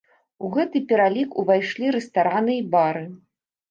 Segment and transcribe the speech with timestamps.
[0.47, 3.09] У гэты пералік увайшлі рэстараны і бары.